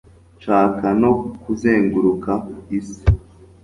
nshaka 0.37 0.85
no 1.01 1.11
kuzenguruka 1.41 2.31
isi 2.77 3.01